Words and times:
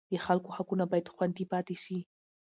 د 0.11 0.13
خلکو 0.25 0.49
حقونه 0.57 0.83
باید 0.91 1.11
خوندي 1.13 1.45
پاتې 1.51 1.75
شي. 1.83 1.97